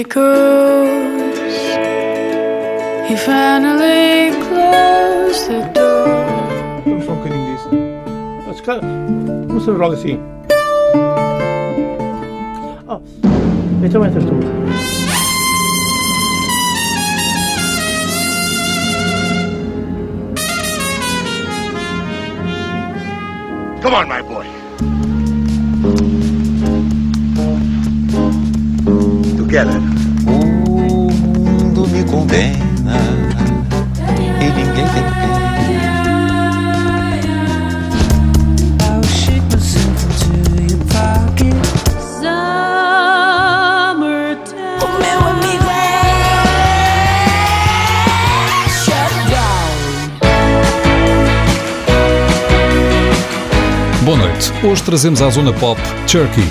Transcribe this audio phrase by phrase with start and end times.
[0.00, 1.38] echoes.
[3.08, 6.08] He finally closed the door.
[6.86, 7.68] Vamos só um bocadinho disso.
[8.46, 10.18] Mas, cara, vamos fazer logo assim.
[12.88, 13.00] Oh,
[13.84, 14.30] então entras tu.
[23.82, 24.39] Come on, my boy.
[29.50, 29.80] Together.
[30.28, 33.00] O mundo me condena
[34.40, 35.10] e ninguém tem pena.
[38.84, 40.30] I'll shake myself into
[40.70, 41.58] your pocket.
[42.20, 42.78] Summertime.
[44.84, 45.74] O meu amigo é.
[54.04, 54.52] Boa noite.
[54.62, 56.48] Hoje trazemos à Zona Pop Turkey.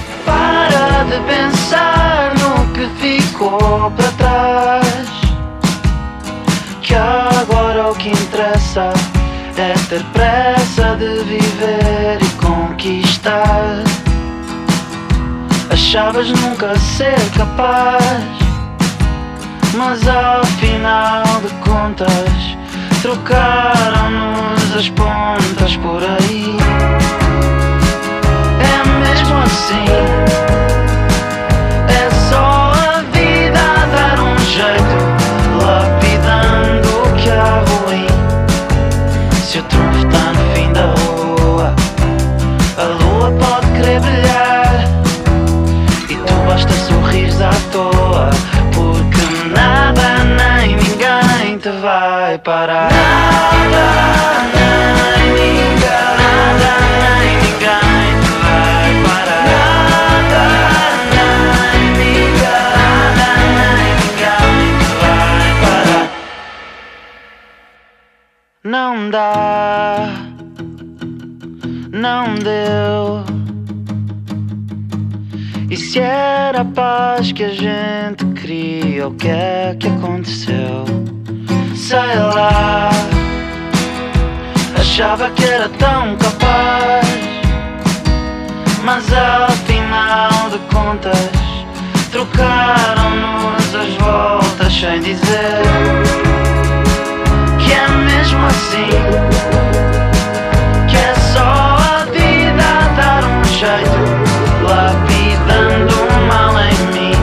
[3.40, 5.08] Ficou para trás.
[6.82, 8.92] Que agora o que interessa
[9.58, 13.84] é ter pressa de viver e conquistar.
[15.72, 18.24] Achavas nunca ser capaz,
[19.76, 22.58] mas ao final de contas
[23.02, 26.58] trocaram-nos as pontas por aí.
[28.60, 29.86] É mesmo assim.
[31.88, 32.69] É só
[34.50, 34.98] jeito,
[35.62, 38.08] lapidando o que há ruim.
[39.44, 41.76] Se o trunfo está no fim da rua,
[42.78, 44.86] a lua pode querer brilhar.
[46.10, 48.30] E tu basta sorrires à toa,
[48.74, 52.90] porque nada nem ninguém te vai parar.
[52.92, 54.99] Nada nem
[68.62, 70.06] Não dá,
[71.94, 73.24] não deu.
[75.70, 80.84] E se era a paz que a gente queria, o que é que aconteceu?
[81.74, 82.90] Sei lá,
[84.78, 87.08] achava que era tão capaz,
[88.84, 91.32] mas ao final de contas,
[92.12, 96.29] trocaram-nos as voltas sem dizer
[98.40, 98.90] mesmo assim.
[100.88, 104.00] Que é só a vida dar um jeito,
[104.64, 107.16] lapidando o mal em mim.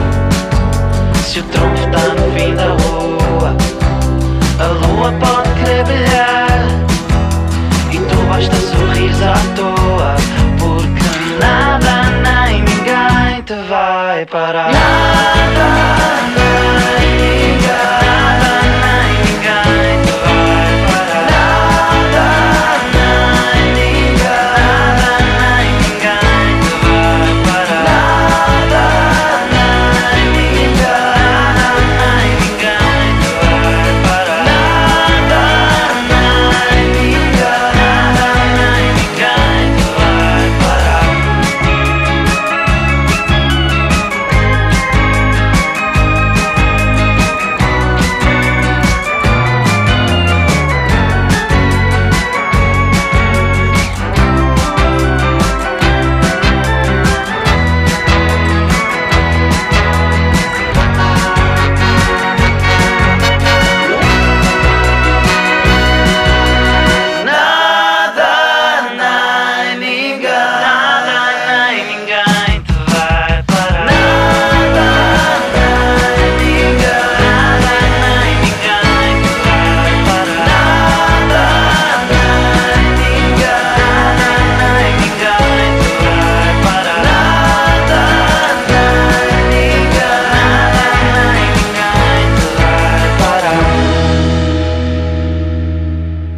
[1.15, 3.55] Se o trunfo está no fim da rua,
[4.59, 6.59] a lua pode querer brilhar.
[7.91, 10.15] E tu basta sorrir à toa,
[10.59, 11.03] porque
[11.39, 14.71] nada nem ninguém te vai parar.
[14.71, 15.65] Nada
[16.35, 17.06] nem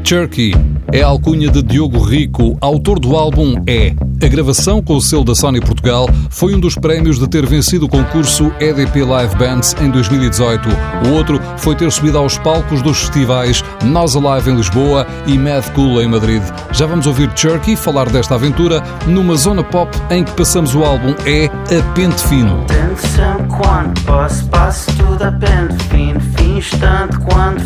[0.10, 0.54] Turkey
[0.92, 4.09] é a alcunha de Diogo Rico, autor do álbum É.
[4.22, 7.86] A gravação com o selo da Sony Portugal foi um dos prémios de ter vencido
[7.86, 10.68] o concurso EDP Live Bands em 2018.
[11.08, 15.64] O outro foi ter subido aos palcos dos festivais Nós Alive em Lisboa e Mad
[15.74, 16.44] Cool em Madrid.
[16.74, 21.16] Já vamos ouvir Turkey falar desta aventura numa zona pop em que passamos o álbum
[21.26, 22.66] É a pente fino.
[22.98, 24.04] Sempre quando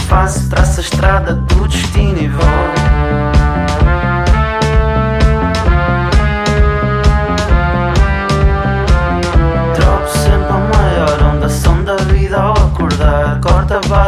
[0.04, 3.23] faço, traço a estrada do destino e.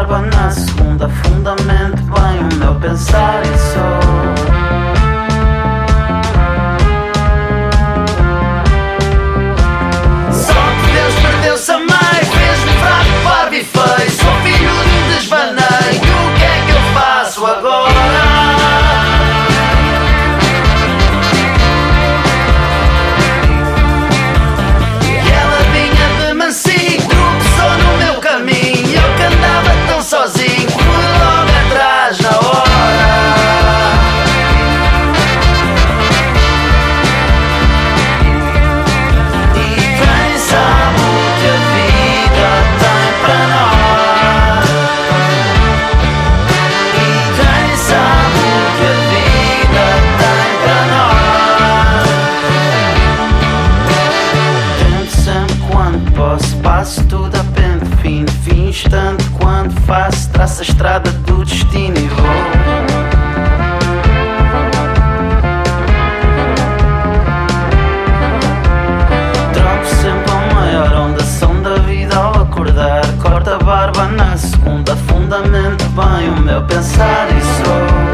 [0.05, 1.09] barba na segunda.
[1.09, 4.34] Fundamento bem o meu pensar e sou.
[59.15, 62.25] Tanto quando faço, traço a estrada do destino e vou.
[69.53, 71.23] Troco sempre a maior onda,
[71.63, 73.05] da vida ao acordar.
[73.21, 78.04] Corta a barba na segunda, fundamento bem o meu pensar e sou.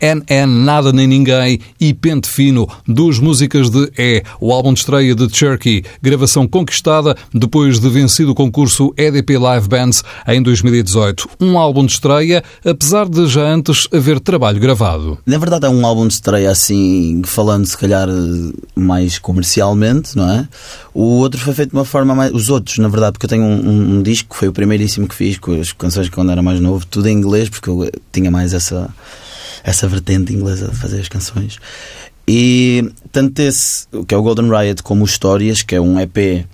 [0.00, 5.14] NNN Nada Nem Ninguém e Pente Fino, duas músicas de É, o álbum de estreia
[5.14, 11.28] de Cherky, gravação conquistada depois de vencido o concurso EDP Live Bands em 2018.
[11.40, 15.18] Um álbum de estreia, apesar de já antes haver trabalho gravado.
[15.26, 18.08] Na verdade é um álbum de estreia assim, falando se calhar
[18.74, 20.48] mais comercialmente, não é?
[20.94, 22.32] O outro foi feito de uma forma mais.
[22.32, 25.06] Os outros, na verdade, porque eu tenho um, um- um disco que foi o primeiríssimo
[25.06, 28.30] que fiz com as canções quando era mais novo, tudo em inglês, porque eu tinha
[28.30, 28.88] mais essa,
[29.62, 31.58] essa vertente inglesa de fazer as canções.
[32.26, 36.46] E tanto esse, que é o Golden Riot, como o Histórias, que é um EP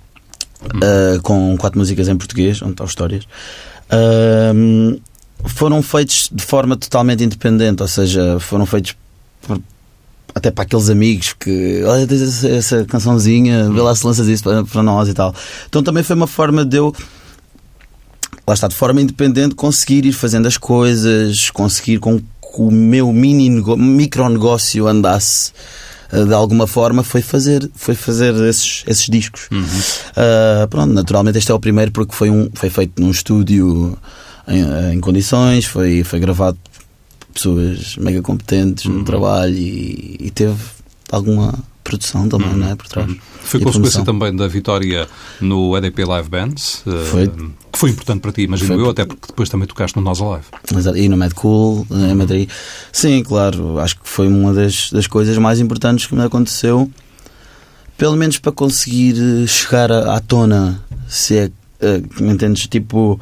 [0.63, 3.25] uh, com quatro músicas em português, onde estão histórias,
[4.55, 4.99] um,
[5.45, 8.95] foram feitos de forma totalmente independente, ou seja, foram feitos
[9.41, 9.61] por-
[10.33, 14.43] até para aqueles amigos que olha, tens essa, essa cançãozinha, vê lá se lanças isso
[14.43, 15.33] para, para nós e tal.
[15.67, 16.93] Então também foi uma forma de eu
[18.47, 22.21] lá está, de forma independente, conseguir ir fazendo as coisas, conseguir com
[22.57, 25.51] que o meu mini micronegócio andasse
[26.11, 29.47] eh, de alguma forma foi fazer foi fazer esses, esses discos.
[30.15, 33.95] Ah, pronto naturalmente este é o primeiro porque foi um foi feito num estúdio
[34.47, 36.57] em, em condições foi foi gravado
[37.19, 40.57] por pessoas mega competentes no trabalho e, e teve
[41.11, 41.53] alguma
[41.87, 43.09] produção também não é por trás
[43.43, 45.07] Foi E consequência também da vitória
[45.39, 47.27] no EDP Live Bands, eh, Foi.
[47.27, 48.83] que foi importante para ti, imagino Foi.
[48.83, 50.45] eu, até porque depois também tocaste no Nós Alive.
[50.75, 50.97] Exato.
[50.97, 52.49] E no Mad Cool, em Madrid.
[52.91, 56.91] Sim, claro, acho que foi uma das, das coisas mais importantes que me aconteceu,
[57.97, 62.67] pelo menos para conseguir eh, chegar à, à tona, se é eh, que me entendes,
[62.67, 63.19] tipo.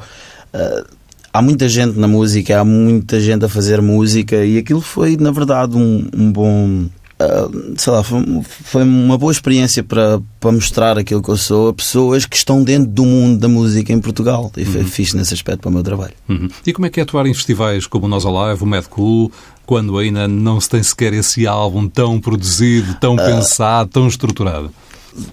[0.52, 0.84] eh,
[1.32, 5.30] há muita gente na música, há muita gente a fazer música e aquilo foi, na
[5.30, 6.86] verdade, um, um bom.
[7.18, 11.68] Ah, sei lá, foi, foi uma boa experiência para, para mostrar aquilo que eu sou
[11.68, 15.32] a pessoas que estão dentro do mundo da música em Portugal e foi fixe nesse
[15.32, 16.12] aspecto para o meu trabalho.
[16.28, 16.48] Uhum.
[16.66, 19.32] E como é que é atuar em festivais como o Nós Alive, o Mad Cool,
[19.64, 24.70] quando ainda não se tem sequer esse álbum tão produzido, tão pensado, tão estruturado?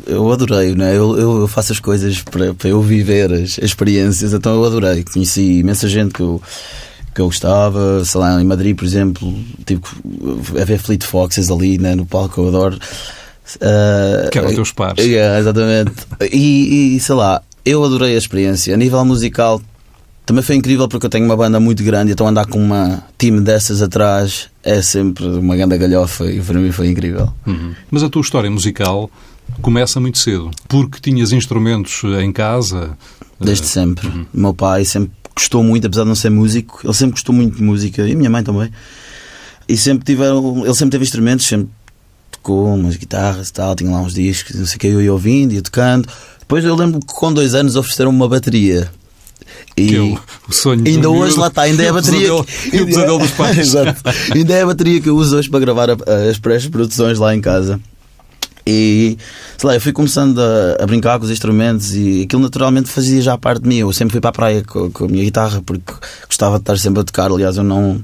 [0.07, 0.95] Eu adorei, né?
[0.95, 4.63] eu, eu, eu faço as coisas para, para eu viver as, as experiências, então eu
[4.63, 5.03] adorei.
[5.03, 6.41] Conheci imensa gente que eu,
[7.13, 9.33] que eu gostava, sei lá, em Madrid, por exemplo,
[9.65, 12.77] tive que- a ver Fleet Foxes ali né, no palco, eu adoro.
[13.57, 15.03] Uh, Que eram os teus pares.
[15.05, 15.91] Yeah, exatamente.
[16.31, 18.73] E, e, sei lá, eu adorei a experiência.
[18.73, 19.61] A nível musical
[20.25, 23.41] também foi incrível porque eu tenho uma banda muito grande, então andar com uma time
[23.41, 27.31] dessas atrás é sempre uma grande galhofa e para mim foi incrível.
[27.45, 27.73] Uhum.
[27.91, 29.11] Mas a tua história musical
[29.61, 32.97] começa muito cedo, porque tinhas instrumentos em casa.
[33.39, 34.07] Desde eh, sempre.
[34.07, 37.55] O meu pai sempre gostou muito, apesar de não ser músico, ele sempre gostou muito
[37.57, 38.69] de música e a minha mãe também.
[39.67, 41.69] E sempre tiveram, ele sempre teve instrumentos, sempre
[42.31, 45.13] tocou umas guitarras e tal, tinha lá uns discos, não sei o que, eu ia
[45.13, 46.07] ouvindo, ia tocando.
[46.39, 48.91] Depois eu lembro que com dois anos ofereceram-me uma bateria.
[49.77, 51.41] E Que é o, o sonho ainda hoje miúdo.
[51.41, 52.19] lá está, ainda é a bateria.
[52.19, 53.57] pesadelo- E o pesadelo dos pais.
[53.57, 54.01] Exato.
[54.35, 57.79] Ainda é a bateria que eu uso hoje para gravar as pré-produções lá em casa.
[58.65, 59.17] E
[59.57, 63.21] sei lá, eu fui começando a, a brincar com os instrumentos e aquilo naturalmente fazia
[63.21, 63.77] já parte de mim.
[63.77, 65.93] Eu sempre fui para a praia com, com a minha guitarra porque
[66.27, 67.29] gostava de estar sempre a tocar.
[67.31, 68.01] Aliás, eu não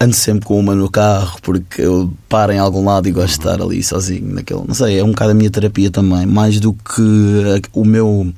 [0.00, 3.38] ando sempre com uma no carro porque eu paro em algum lado e gosto de
[3.38, 4.64] estar ali sozinho naquele.
[4.66, 6.26] Não sei, é um bocado a minha terapia também.
[6.26, 8.32] Mais do que o meu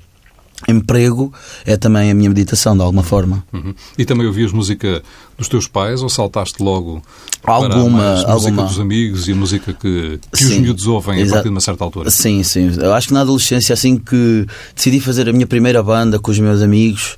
[0.68, 1.32] emprego,
[1.64, 3.44] é também a minha meditação de alguma forma.
[3.52, 3.74] Uhum.
[3.98, 5.02] E também ouvias música
[5.36, 7.02] dos teus pais ou saltaste logo
[7.42, 8.62] para Alguma- mais música alguma.
[8.64, 10.60] dos amigos e a música que, que os Sim.
[10.60, 12.10] miúdos ouvem a partir de uma certa altura?
[12.10, 12.72] Sim, sim.
[12.80, 16.38] Eu acho que na adolescência, assim que decidi fazer a minha primeira banda com os
[16.38, 17.16] meus amigos,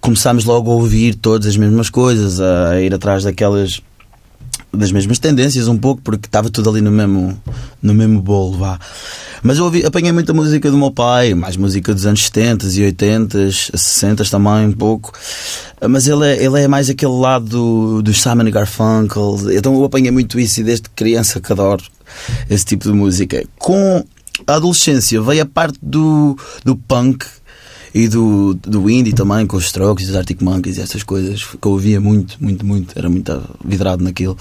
[0.00, 3.80] começámos logo a ouvir todas as mesmas coisas, a ir atrás daquelas
[4.72, 7.40] das mesmas tendências um pouco, porque estava tudo ali no mesmo,
[7.82, 8.78] no mesmo bolo, vá.
[9.42, 12.84] Mas eu ouvi, apanhei muita música do meu pai, mais música dos anos 70 e
[12.84, 15.12] 80, 60 também um pouco.
[15.88, 19.38] Mas ele é, ele é mais aquele lado do, do Simon Garfunkel.
[19.52, 21.84] Então eu apanhei muito isso e desde criança que adoro
[22.50, 23.44] esse tipo de música.
[23.58, 24.04] Com
[24.46, 27.24] a adolescência veio a parte do, do punk
[27.98, 31.66] e do, do indie também, com os Strokes, os Arctic Monkeys e essas coisas que
[31.66, 32.96] eu ouvia muito, muito, muito.
[32.96, 34.38] Era muito vidrado naquilo.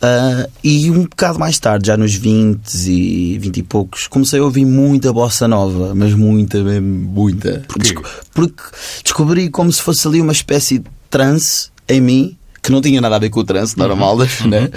[0.00, 4.44] Ah, e um bocado mais tarde, já nos 20 e 20 e poucos, comecei a
[4.44, 7.64] ouvir muita bossa nova, mas muita, muita.
[7.66, 7.94] Porquê?
[8.32, 8.62] Porque
[9.02, 13.16] descobri como se fosse ali uma espécie de trance em mim, que não tinha nada
[13.16, 14.16] a ver com o trance normal,
[14.46, 14.70] né?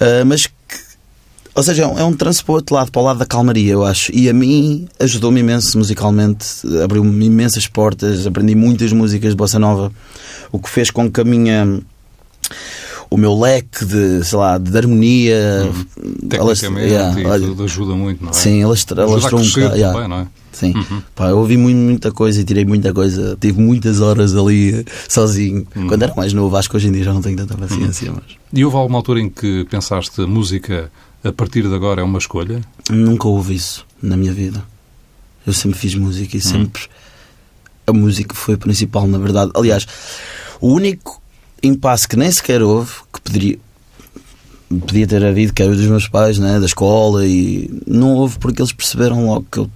[0.00, 0.54] Ah, mas que
[1.54, 2.10] ou seja, é um, é um
[2.48, 4.10] o outro lado, para o lado da calmaria, eu acho.
[4.14, 6.46] E a mim ajudou-me imenso musicalmente,
[6.82, 9.92] abriu-me imensas portas, aprendi muitas músicas de bossa nova,
[10.50, 11.80] o que fez com que a minha.
[13.10, 15.70] O meu leque de, sei lá, de harmonia.
[16.32, 18.32] elas- Tecnicamente yeah, olha, ajuda muito, não é?
[18.32, 19.76] Sim, alastra- Ajuda um bocado.
[19.76, 19.92] yeah.
[19.92, 20.26] também, não é?
[20.50, 20.74] Sim,
[21.14, 23.36] Pá, eu ouvi muito- muita coisa e tirei muita coisa.
[23.38, 25.66] Tive muitas horas ali sozinho.
[25.88, 28.12] Quando era mais novo, acho que hoje em dia já não tenho tanta paciência.
[28.12, 30.90] Mas E houve alguma altura em que pensaste música
[31.24, 32.60] a partir de agora é uma escolha?
[32.90, 34.64] nunca houve isso na minha vida.
[35.46, 36.82] Eu sempre fiz música e sempre
[37.86, 39.50] a música foi a principal, na verdade.
[39.54, 39.86] Aliás,
[40.60, 41.20] o único
[41.62, 43.58] impasse que nem sequer houve, que poderia,
[44.68, 48.38] podia ter havido, que era o dos meus pais, né, da escola, e não houve
[48.38, 49.70] porque eles perceberam logo que eu,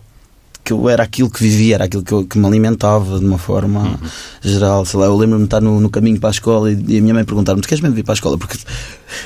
[0.66, 3.38] que eu era aquilo que vivia, era aquilo que, eu, que me alimentava de uma
[3.38, 4.00] forma
[4.42, 4.84] geral.
[4.84, 7.00] Sei lá, eu lembro-me de estar no, no caminho para a escola e, e a
[7.00, 8.36] minha mãe perguntar-me: Tu queres mesmo vir para a escola?
[8.36, 8.58] Porque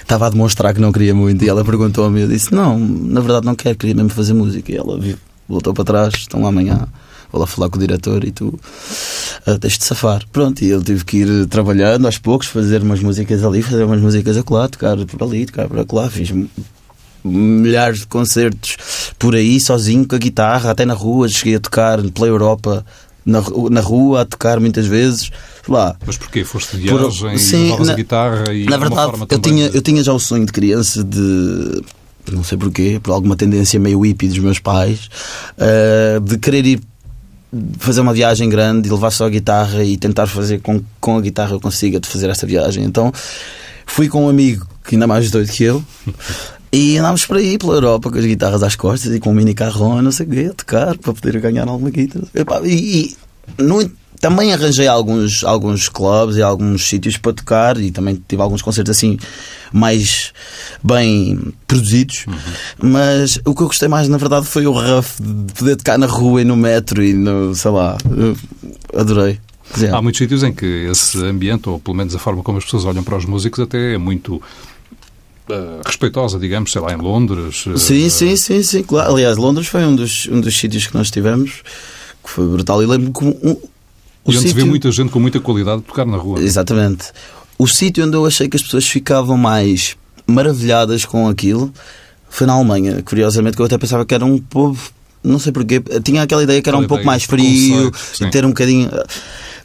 [0.00, 1.42] estava a demonstrar que não queria muito.
[1.42, 4.70] E ela perguntou-me: Eu disse: Não, na verdade não quero, queria mesmo fazer música.
[4.70, 5.00] E ela
[5.49, 6.87] voltou para trás: Estão lá amanhã.
[7.32, 8.59] Vou lá falar com o diretor e tu
[9.47, 10.23] ah, tens de safar.
[10.30, 14.00] Pronto, e eu tive que ir trabalhando aos poucos, fazer umas músicas ali, fazer umas
[14.00, 16.11] músicas acolá, tocar por ali, tocar por acolá.
[16.11, 16.32] Fiz
[17.25, 18.76] milhares de concertos
[19.20, 21.28] por aí, sozinho, com a guitarra, até na rua.
[21.28, 22.84] Cheguei a tocar pela Europa,
[23.24, 25.30] na, na rua, a tocar muitas vezes.
[25.68, 26.42] Lá, Mas porquê?
[26.42, 29.66] Foste de Por- viagem, sim, levavas na- a guitarra e na verdade, eu também tinha,
[29.68, 31.82] eu tinha já o sonho de criança de.
[32.32, 35.08] Não sei porquê, por alguma tendência meio hippie dos meus pais,
[35.58, 36.80] ah, de querer ir
[37.78, 41.20] fazer uma viagem grande e levar só a guitarra e tentar fazer com com a
[41.20, 42.84] guitarra eu consiga de fazer esta viagem.
[42.84, 43.12] Então
[43.86, 45.84] fui com um amigo que ainda mais doido que eu
[46.72, 49.54] e andámos por aí pela Europa com as guitarras às costas e com um mini
[49.54, 52.26] carrão, não sei o quê, a tocar para poder ganhar alguma guitarra.
[52.64, 53.16] E,
[53.58, 58.42] e no- também arranjei alguns, alguns clubes e alguns sítios para tocar e também tive
[58.42, 59.16] alguns concertos assim
[59.72, 60.32] mais
[60.84, 62.26] bem produzidos.
[62.80, 66.06] Mas o que eu gostei mais, na verdade, foi o rough de poder tocar na
[66.06, 67.96] rua e no metro e no, sei lá,
[68.94, 69.38] adorei.
[69.90, 72.84] Há muitos sítios em que esse ambiente, ou pelo menos a forma como as pessoas
[72.84, 74.42] olham para os músicos, até é muito
[75.49, 77.64] eh, respeitosa, digamos, sei lá, em Londres.
[77.66, 79.12] eh, Sim, sim, sim, sim, claro.
[79.12, 81.62] Aliás, Londres foi um dos, um dos sítios que nós tivemos
[82.23, 82.82] que foi brutal.
[82.82, 85.82] E lembro que um, o E onde se vê sítio- muita gente com muita qualidade
[85.82, 86.40] tocar na rua.
[86.40, 87.06] Exatamente.
[87.59, 91.73] O sítio onde eu achei que as pessoas ficavam mais maravilhadas com aquilo
[92.28, 93.02] foi na Alemanha.
[93.02, 94.90] Curiosamente, que eu até pensava que era um povo,
[95.22, 98.48] não sei porquê, tinha aquela ideia que era um pouco mais frio e ter um
[98.48, 98.88] bocadinho.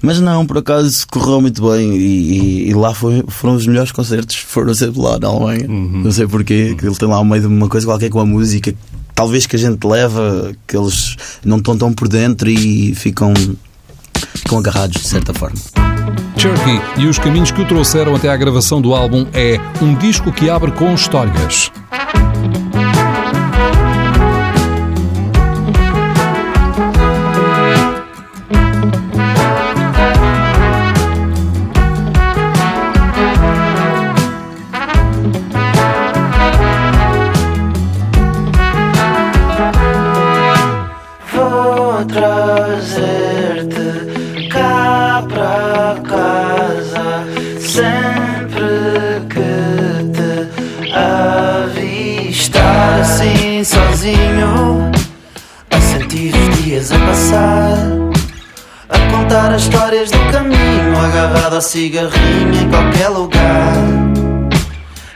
[0.01, 3.91] Mas não, por acaso correu muito bem e, e- e lá foi- foram os melhores
[3.91, 5.67] concertos, foram sempre lá na Alemanha.
[5.67, 6.01] Uhum.
[6.03, 8.73] Não sei porquê, que ele tem lá meio de uma coisa qualquer com a música
[9.15, 13.33] talvez que a gente leva, que eles não estão tão por dentro e ficam,
[14.35, 15.55] ficam agarrados de certa forma.
[16.37, 20.31] Cherokee e os caminhos que o trouxeram até à gravação do álbum é um disco
[20.33, 21.71] que abre com histórias.
[42.15, 43.91] Trazer-te
[44.47, 47.27] cá para casa
[47.59, 49.51] sempre que
[50.15, 50.47] te
[50.95, 54.89] avistar assim sozinho,
[55.71, 57.77] a sentir os dias a passar.
[58.87, 63.73] A contar as histórias do caminho, agarrado ao cigarrinho em qualquer lugar.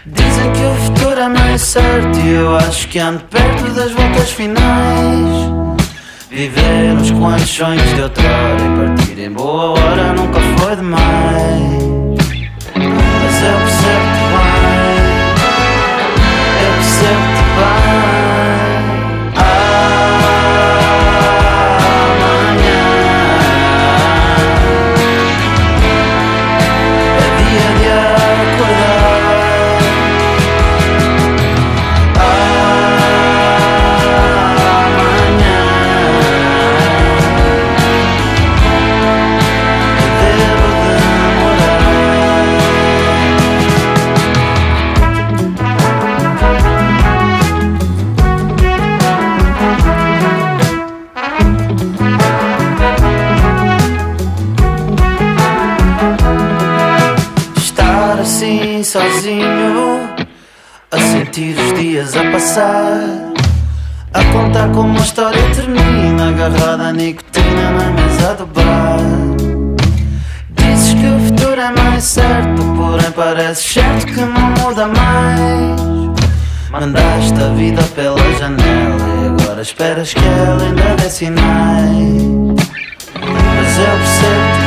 [0.06, 4.32] Dizem que o futuro é mais certo e eu acho que ando perto das voltas
[4.32, 5.59] finais.
[6.30, 11.88] Viver quantos sonhos de outrora e partir em boa hora nunca foi demais.
[58.39, 60.15] Assim sozinho,
[60.91, 63.34] a sentir os dias a passar,
[64.13, 68.99] a contar como a história termina, agarrada à nicotina na mesa do bar.
[70.52, 75.82] Dizes que o futuro é mais certo, porém parece certo que não muda mais.
[76.71, 82.56] Mandaste a vida pela janela e agora esperas que ela ainda dê sinais.
[83.19, 84.59] Mas eu percebo-te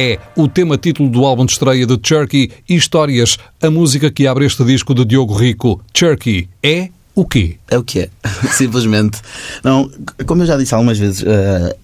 [0.00, 4.46] É o tema título do álbum de estreia de Cherky Histórias, a música que abre
[4.46, 5.82] este disco de Diogo Rico.
[5.92, 7.56] Cherky é o quê?
[7.68, 8.10] É o que é,
[8.54, 9.20] simplesmente.
[9.64, 9.90] Não,
[10.24, 11.76] como eu já disse algumas vezes, eh,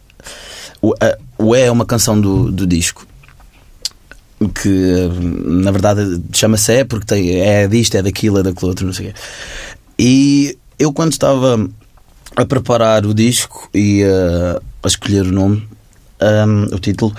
[0.80, 3.04] o, eh, o É é uma canção do, do disco
[4.62, 5.08] que eh,
[5.44, 9.08] na verdade chama-se É porque tem, é disto, é daquilo, é daquilo outro, não sei
[9.08, 9.20] o quê.
[9.98, 11.68] E eu quando estava
[12.36, 15.66] a preparar o disco e eh, a escolher o nome,
[16.20, 17.12] um, o título,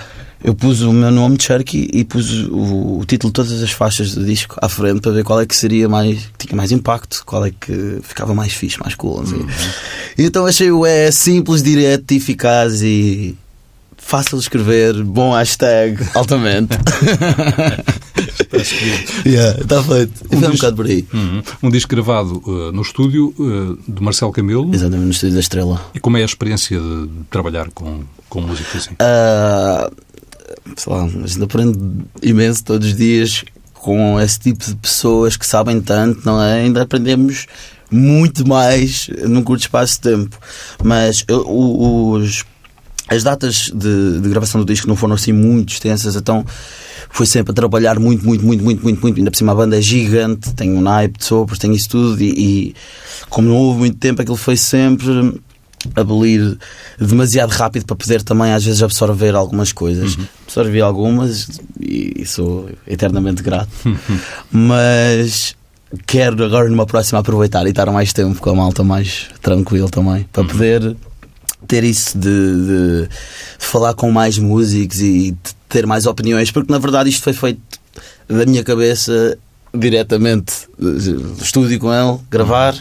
[0.46, 3.72] eu pus o meu nome de Cherky e pus o, o título de todas as
[3.72, 6.70] faixas do disco à frente para ver qual é que seria mais, que tinha mais
[6.70, 9.22] impacto, qual é que ficava mais fixe, mais cool.
[9.22, 9.44] Assim.
[10.16, 13.36] E então achei o é simples, direto, eficaz e
[13.96, 16.76] fácil de escrever, bom hashtag, altamente.
[19.26, 20.12] yeah, está feito.
[20.28, 21.04] Foi um disco- bocado por aí.
[21.12, 21.42] Uhum.
[21.64, 24.72] Um disco gravado uh, no estúdio uh, de Marcelo Camelo.
[24.72, 25.80] Exatamente, no estúdio da Estrela.
[25.92, 28.90] E como é a experiência de trabalhar com, com música assim?
[29.00, 29.90] Ah,
[30.76, 31.78] sei lá, a gente aprende
[32.22, 36.60] imenso todos os dias com esse tipo de pessoas que sabem tanto, não é?
[36.62, 37.46] Ainda aprendemos
[37.90, 40.36] muito mais num curto espaço de tempo.
[40.82, 42.44] Mas eu- os,
[43.08, 46.44] as datas de, de gravação do disco não foram assim muito extensas, então
[47.10, 49.18] foi sempre a trabalhar muito, muito, muito, muito, muito, muito.
[49.18, 52.20] Ainda por cima a banda é gigante, tem um naipe de sopros, tem isso tudo
[52.20, 52.30] e,
[52.70, 52.74] e
[53.30, 55.40] como não houve muito tempo, aquilo foi sempre
[55.94, 56.56] abolir
[56.98, 60.16] demasiado rápido para poder também às vezes absorver algumas coisas.
[60.46, 63.70] Absorvi algumas e sou eternamente grato.
[64.50, 65.54] Mas
[66.06, 70.26] quero agora numa próxima aproveitar e estar mais tempo com a malta mais tranquilo também,
[70.32, 70.96] para poder
[71.66, 73.08] ter isso de, de- de
[73.58, 77.60] falar com mais músicos e de ter mais opiniões, porque na verdade isto foi feito
[78.28, 79.36] da minha cabeça
[79.76, 80.52] diretamente
[81.40, 82.74] estúdio com ele, gravar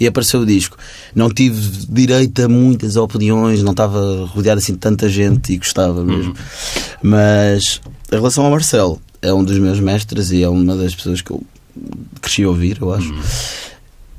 [0.00, 0.76] e apareceu o disco.
[1.14, 6.02] Não tive direito a muitas opiniões, não estava rodeado assim de tanta gente e gostava
[6.02, 6.34] mesmo.
[7.02, 11.20] Mas em relação ao Marcelo, é um dos meus mestres e é uma das pessoas
[11.20, 11.42] que eu
[12.20, 13.14] cresci a ouvir, eu acho.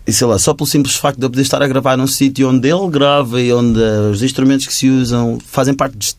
[0.06, 2.50] E sei lá, só pelo simples facto de eu poder estar a gravar num sítio
[2.50, 3.80] onde ele grava e onde
[4.12, 6.16] os instrumentos que se usam fazem parte de,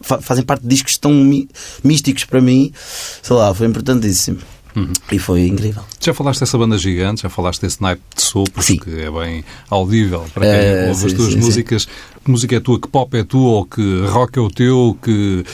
[0.00, 1.12] fa- fazem parte de discos tão
[1.82, 2.72] místicos para mim,
[3.22, 4.38] sei lá, foi importantíssimo.
[5.10, 5.82] E foi incrível.
[6.00, 8.76] Já falaste dessa banda gigante, já falaste desse naipe de sopros, Sim.
[8.78, 11.88] que é bem audível para quem É, ouve as sim, tuas sim, músicas.
[12.24, 15.44] Que música é tua, que pop é tua, ou que rock é o teu, que,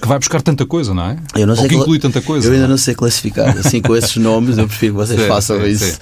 [0.00, 1.16] que vai buscar tanta coisa, não é?
[1.36, 2.46] Eu não ou sei que cla- inclui tanta coisa.
[2.48, 2.70] Eu ainda não é?
[2.70, 3.56] não sei classificar.
[3.58, 5.84] Assim, com esses nomes, eu prefiro que vocês Sim, façam sim, isso.
[5.84, 5.98] sim.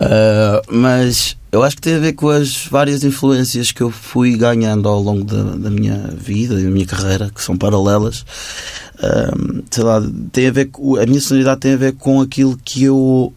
[0.00, 4.36] Ah, mas eu acho que tem a ver com as várias influências que eu fui
[4.36, 8.24] ganhando ao longo da, da minha vida e da minha carreira, que são paralelas.
[9.02, 9.32] Ah,
[9.70, 12.84] sei lá, tem a ver com, a minha sonoridade tem a ver com aquilo que
[12.84, 13.32] eu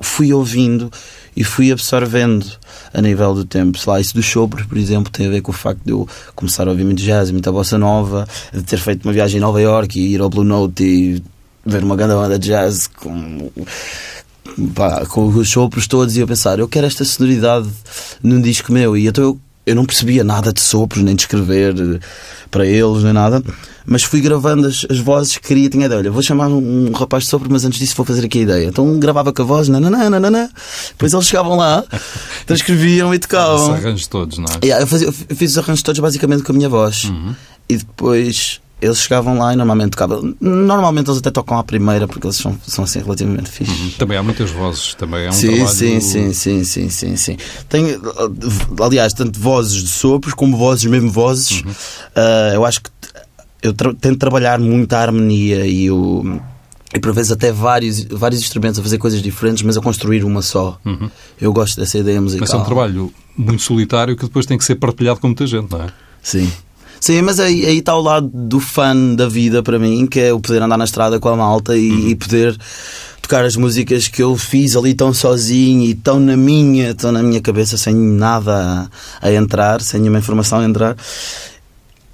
[0.00, 0.90] fui ouvindo
[1.36, 2.46] e fui absorvendo
[2.92, 3.78] a nível do tempo.
[3.78, 6.08] Sei lá, isso dos sopros, por exemplo, tem a ver com o facto de eu
[6.34, 9.60] começar a ouvir muito jazz, muita bossa nova, de ter feito uma viagem em Nova
[9.60, 11.22] York e ir ao Blue Note e
[11.64, 13.50] ver uma grande banda de jazz com,
[14.74, 17.68] pá, com os sopros todos e eu pensar, eu quero esta sonoridade
[18.22, 18.96] num disco meu.
[18.96, 21.98] E então eu, eu não percebia nada de sopros, nem de escrever eh,
[22.50, 23.42] para eles, nem nada.
[23.84, 25.68] Mas fui gravando as, as vozes que queria.
[25.68, 28.24] Tinha ideia, olha, vou chamar um, um rapaz de sopro, mas antes disso vou fazer
[28.24, 28.66] aqui a ideia.
[28.66, 30.48] Então gravava com a voz, nananã, nananã.
[30.90, 31.84] Depois eles chegavam lá,
[32.46, 33.74] transcreviam e tocavam.
[33.74, 34.64] arranjos todos, não é?
[34.64, 37.10] Yeah, eu, fazia- eu fiz os arranjos todos basicamente com a minha voz.
[37.68, 40.34] e depois eles chegavam lá e normalmente tocavam.
[40.40, 43.94] Normalmente eles até tocam à primeira porque eles são, são assim relativamente fixos.
[43.94, 45.68] Também há muitas vozes, também é um sim, trabalho...
[45.68, 47.36] sim, sim, sim, sim, sim, sim.
[47.68, 47.98] Tem,
[48.82, 51.62] aliás, tanto vozes de sopros como vozes, mesmo vozes.
[51.62, 51.72] Uhum.
[52.14, 52.90] Ah, eu acho que
[53.62, 56.40] eu tra- tento trabalhar muito a harmonia e o.
[56.94, 60.40] E por vezes até vários, vários instrumentos a fazer coisas diferentes, mas a construir uma
[60.40, 60.78] só.
[61.40, 62.46] Eu gosto dessa ideia musical.
[62.46, 65.70] Mas é um trabalho muito solitário que depois tem que ser partilhado com muita gente,
[65.72, 65.86] não é?
[66.22, 66.50] Sim.
[67.00, 70.32] Sim, mas aí, aí está o lado do fã da vida para mim, que é
[70.32, 72.56] o poder andar na estrada com a malta e, e poder
[73.22, 77.22] tocar as músicas que eu fiz ali tão sozinho e tão na minha, tão na
[77.22, 78.88] minha cabeça, sem nada
[79.20, 80.96] a, a entrar, sem nenhuma informação a entrar.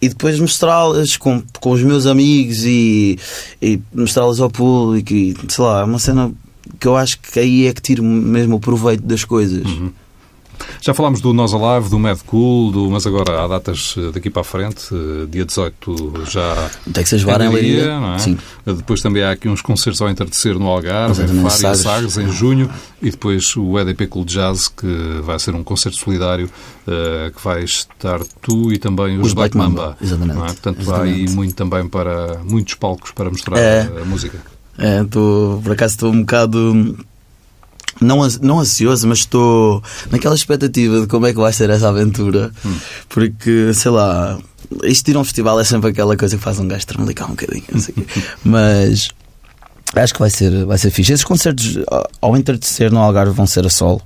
[0.01, 3.18] E depois mostrá-las com, com os meus amigos e,
[3.61, 6.33] e mostrá-las ao público e sei lá, é uma cena
[6.81, 9.62] que eu acho que aí é que tiro mesmo o proveito das coisas.
[10.81, 14.31] Já falámos do Nós Alive, do Mad Cool, do, mas agora há datas eh, daqui
[14.31, 14.88] para a frente.
[14.92, 18.01] eh, Dia 18 já Texas Bar em Leiria.
[18.01, 18.18] não é?
[18.18, 18.37] Sim.
[18.66, 22.16] Eh, Depois também há aqui uns concertos ao entardecer no Algarve, em Exatamente, Faro Sagres.
[22.18, 22.70] Em junho.
[23.01, 26.48] E depois o EDP Cool Jazz, que vai ser um concerto solidário,
[26.87, 29.83] eh, que vai estar tu e também os, Os Black Black Mamba.
[29.88, 30.37] Mamba, exatamente.
[30.37, 30.48] não é?
[30.48, 31.33] Portanto, Exatamente.
[31.33, 33.88] muito também para muitos palcos para mostrar É.
[34.01, 34.38] a música.
[34.79, 36.96] É, tô, por acaso estou um bocado.
[38.00, 42.50] Não, não ansioso, mas estou naquela expectativa de como é que vai ser essa aventura.
[43.09, 44.38] Porque, sei lá,
[44.85, 47.26] isto de ir a um festival é sempre aquela coisa que faz um gajo tremelicar
[47.28, 47.64] um bocadinho.
[47.72, 48.07] o quê.
[48.44, 49.11] mas
[49.94, 51.12] acho que vai ser, vai ser fixe.
[51.12, 51.78] Esses concertos
[52.20, 54.00] ao- entardecer no Algarve vão ser a solo.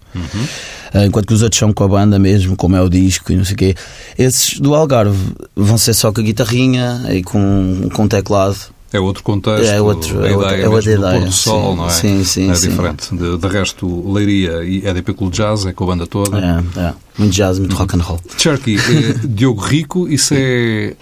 [0.92, 3.36] Eh, Enquanto que os outros são com a banda mesmo, como é o disco e
[3.36, 3.74] não sei o quê.
[4.18, 5.16] Esses do Algarve
[5.54, 8.56] vão ser só com a guitarrinha e com, com teclado.
[8.92, 11.70] É outro contexto, É outro- a é ideia é outra mesmo do ideia, do sol,
[11.72, 11.90] sim, não é?
[11.90, 12.68] sim, sim, é sim.
[12.70, 13.14] diferente.
[13.14, 16.38] De, de resto, Leiria e EDP Cool Jazz é com a banda toda.
[16.38, 16.94] É, é.
[17.18, 18.20] Muito jazz, muito rock and roll.
[18.38, 20.94] Cherky, eh, Diogo Rico, isso é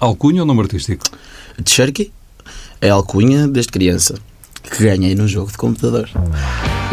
[0.00, 1.04] alcunha ou nome artístico?
[1.64, 2.10] Cherky
[2.80, 4.14] é alcunha desde criança
[4.70, 6.08] que ganhei num jogo de computador.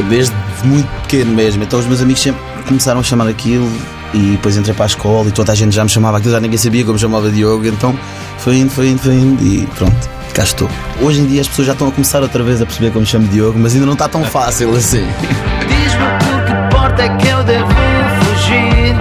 [0.10, 0.34] Desde
[0.66, 1.64] muito pequeno mesmo.
[1.64, 3.68] Então os meus amigos sempre começaram a chamar aquilo
[4.14, 6.40] e depois entrei para a escola e toda a gente já me chamava aquilo, já
[6.40, 7.66] ninguém sabia como chamava Diogo.
[7.66, 7.98] Então
[8.40, 10.70] foi indo, foi indo, foi indo e pronto, cá estou.
[11.00, 13.06] Hoje em dia as pessoas já estão a começar outra vez a perceber como me
[13.06, 15.08] chamo Diogo, mas ainda não está tão fácil assim.
[15.70, 18.96] Diz-me por que porta é que eu devo fugir.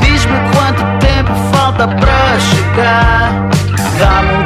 [0.00, 3.48] Diz-me quanto tempo falta para chegar.
[3.98, 4.43] Dá-me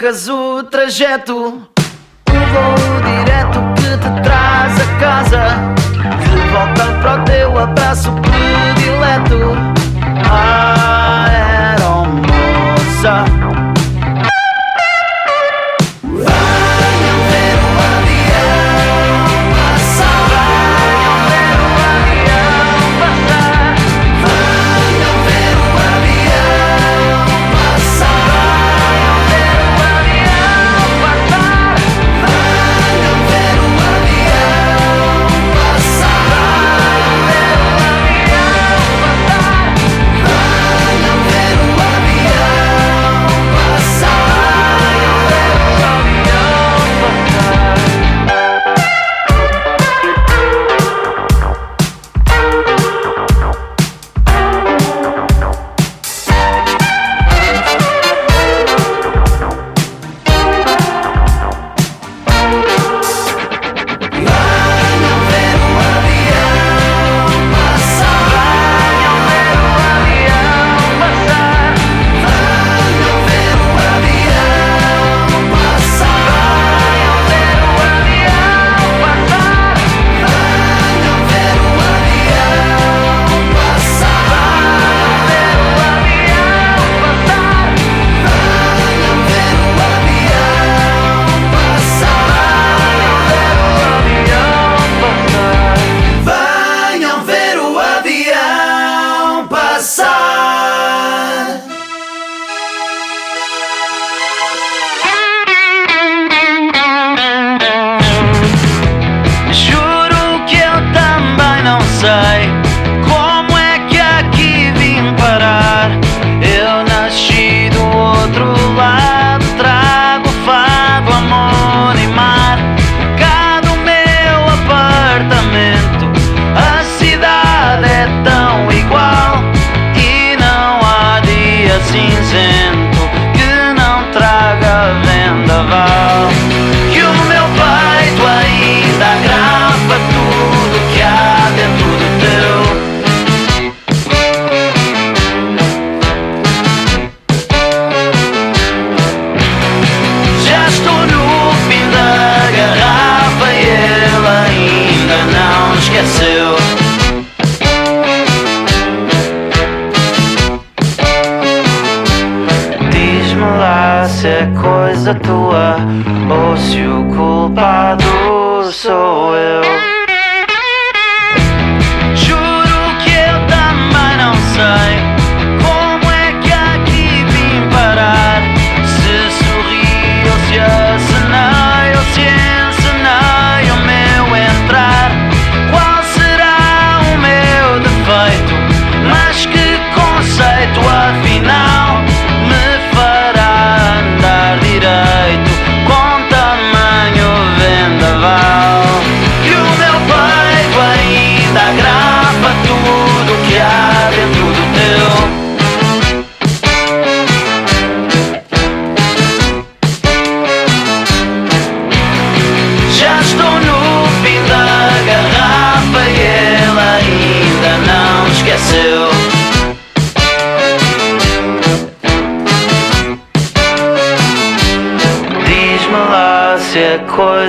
[0.00, 1.36] percas o trajeto.
[1.36, 5.42] Um voo direto que te traz a casa.
[6.22, 9.56] De volta para o teu abraço predileto.
[10.24, 13.39] Ah, era moça.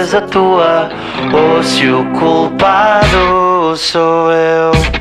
[0.02, 0.90] Coisa tua
[1.32, 5.01] ou se o culpado sou eu.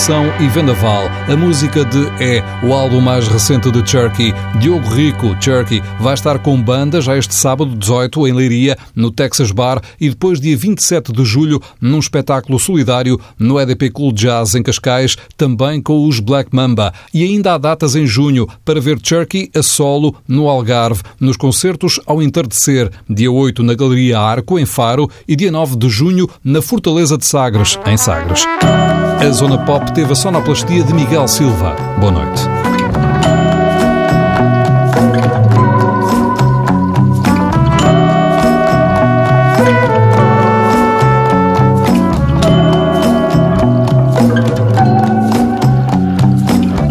[0.00, 4.32] Trepidação e Vendaval, a música de É, o álbum mais recente de Cherky.
[4.58, 9.52] Diogo Rico, Cherky, vai estar com banda já este sábado 18 em Leiria, no Texas
[9.52, 14.62] Bar, e depois dia 27 de julho num espetáculo solidário no EDP Cool Jazz em
[14.62, 16.94] Cascais, também com os Black Mamba.
[17.12, 22.00] E ainda há datas em junho para ver Cherky a solo no Algarve, nos concertos
[22.06, 26.62] ao entardecer, dia 8 na Galeria Arco, em Faro, e dia 9 de junho na
[26.62, 28.46] Fortaleza de Sagres, em Sagres.
[29.20, 31.74] A Zona Pop teve a sonoplastia de Miguel Silva.
[31.98, 32.42] Boa noite.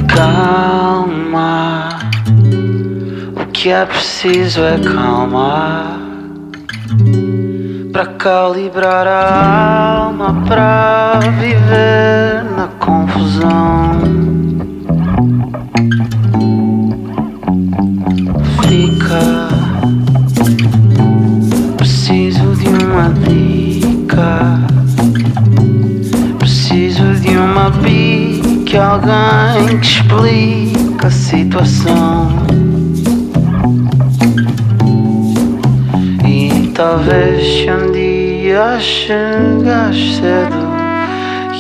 [0.08, 2.00] Calma,
[3.36, 6.00] o que é preciso é calma
[7.94, 12.49] para calibrar a alma para viver
[12.80, 14.00] confusão.
[18.68, 19.50] Fica,
[21.78, 24.60] preciso de uma dica.
[26.40, 32.30] Preciso de uma pique, alguém que explique a situação.
[36.26, 40.69] E talvez um dia chegares cedo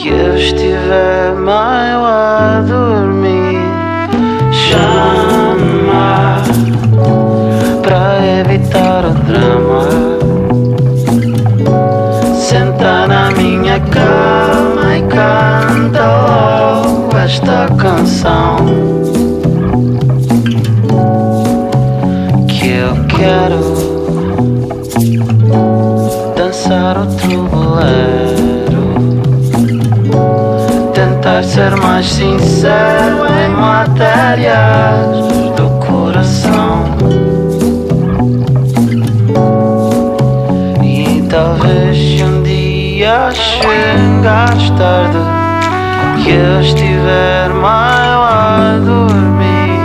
[0.01, 3.59] e eu estiver meio a dormir,
[4.53, 6.37] chama
[7.83, 9.89] para evitar o drama.
[12.33, 18.55] Senta na minha cama e canta logo esta canção.
[22.47, 23.59] Que eu quero
[26.37, 28.48] dançar outro bolero,
[31.49, 35.17] ser mais sincero em matérias
[35.57, 36.85] do coração.
[40.83, 45.17] E talvez se um dia chegares tarde
[46.23, 49.79] que eu estiver mal a dormir,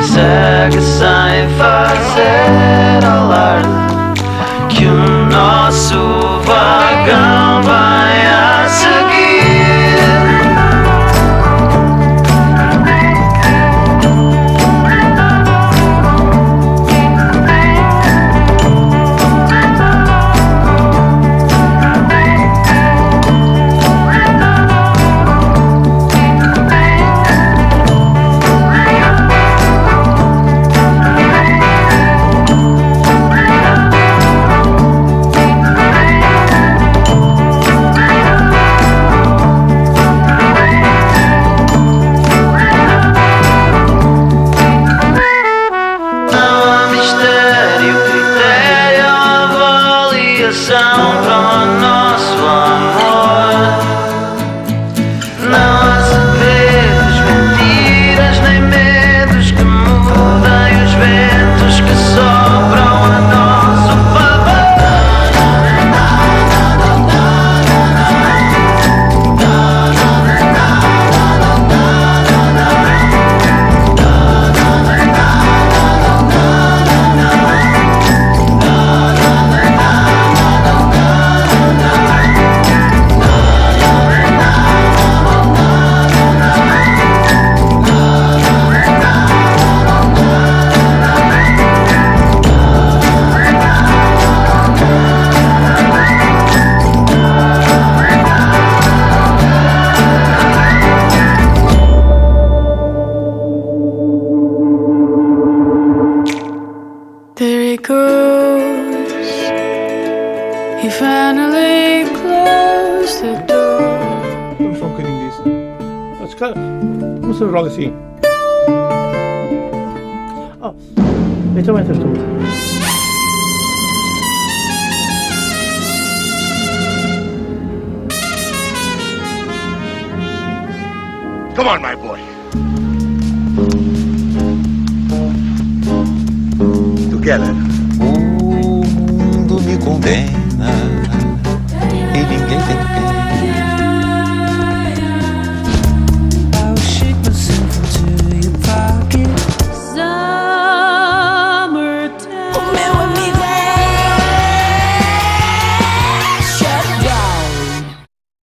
[0.00, 3.68] segue sem fazer alarde
[4.70, 7.89] que o nosso vagão vai